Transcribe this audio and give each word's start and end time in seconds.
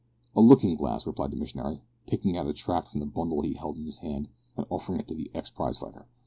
"A 0.35 0.41
looking 0.41 0.75
glass," 0.75 1.05
replied 1.05 1.29
the 1.29 1.37
missionary, 1.37 1.83
picking 2.07 2.35
out 2.35 2.47
a 2.47 2.53
tract 2.53 2.87
from 2.89 3.01
the 3.01 3.05
bundle 3.05 3.43
he 3.43 3.53
held 3.53 3.77
in 3.77 3.85
his 3.85 3.99
hand 3.99 4.29
and 4.57 4.65
offering 4.71 4.99
it 4.99 5.07
to 5.09 5.13
the 5.13 5.29
ex 5.35 5.51
prize 5.51 5.77
fighter. 5.77 6.07